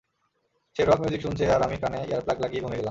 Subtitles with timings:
[0.75, 2.79] সে rock music শুনছে আর আমি কানে ইয়ারপ্লাক লাগিয়ে ঘুমিয়ে গেলাম।